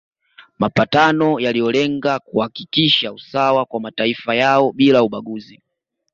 Mapatano 0.59 1.39
yaliyolenga 1.39 2.19
kuhakikisha 2.19 3.13
usawa 3.13 3.65
kwa 3.65 3.79
mataifa 3.81 4.35
yao 4.35 4.71
bila 4.71 5.03
ubaguzi 5.03 5.61